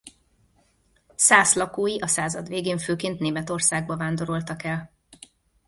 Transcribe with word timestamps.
Szász 1.15 1.55
lakói 1.55 1.99
a 2.01 2.07
század 2.07 2.47
végén 2.47 2.77
főként 2.77 3.19
Németországba 3.19 3.97
vándoroltak 3.97 4.63
el. 4.63 4.91